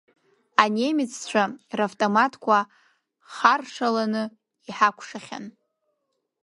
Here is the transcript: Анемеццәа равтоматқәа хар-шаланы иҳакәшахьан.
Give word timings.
Анемеццәа 0.63 1.43
равтоматқәа 1.77 2.59
хар-шаланы 3.33 4.23
иҳакәшахьан. 4.69 5.45